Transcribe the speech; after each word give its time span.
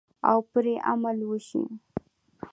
او 0.29 0.37
پرې 0.51 0.73
عمل 0.89 1.17
وشي. 1.29 1.63